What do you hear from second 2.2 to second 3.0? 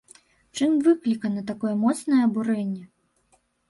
абурэнне?